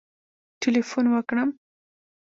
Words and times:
ټلېفون 0.61 1.05
وکړم 1.13 1.49